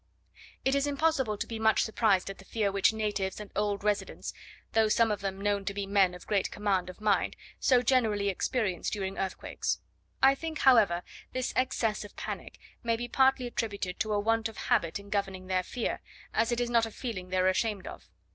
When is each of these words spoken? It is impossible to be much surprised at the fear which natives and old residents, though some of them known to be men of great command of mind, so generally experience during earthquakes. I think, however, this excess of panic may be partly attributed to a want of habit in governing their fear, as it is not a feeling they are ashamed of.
It 0.65 0.73
is 0.73 0.87
impossible 0.87 1.37
to 1.37 1.45
be 1.45 1.59
much 1.59 1.83
surprised 1.83 2.31
at 2.31 2.39
the 2.39 2.43
fear 2.43 2.71
which 2.71 2.91
natives 2.91 3.39
and 3.39 3.51
old 3.55 3.83
residents, 3.83 4.33
though 4.73 4.87
some 4.89 5.11
of 5.11 5.21
them 5.21 5.39
known 5.39 5.63
to 5.65 5.75
be 5.75 5.85
men 5.85 6.15
of 6.15 6.25
great 6.25 6.49
command 6.49 6.89
of 6.89 6.99
mind, 6.99 7.35
so 7.59 7.83
generally 7.83 8.27
experience 8.29 8.89
during 8.89 9.19
earthquakes. 9.19 9.79
I 10.19 10.33
think, 10.33 10.57
however, 10.57 11.03
this 11.33 11.53
excess 11.55 12.03
of 12.03 12.15
panic 12.15 12.57
may 12.81 12.95
be 12.95 13.07
partly 13.07 13.45
attributed 13.45 13.99
to 13.99 14.13
a 14.13 14.19
want 14.19 14.49
of 14.49 14.57
habit 14.57 14.97
in 14.97 15.11
governing 15.11 15.45
their 15.45 15.61
fear, 15.61 16.01
as 16.33 16.51
it 16.51 16.59
is 16.59 16.71
not 16.71 16.87
a 16.87 16.91
feeling 16.91 17.29
they 17.29 17.37
are 17.37 17.47
ashamed 17.47 17.85
of. 17.85 18.09